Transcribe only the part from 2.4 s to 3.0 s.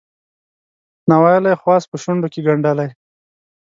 ګنډلی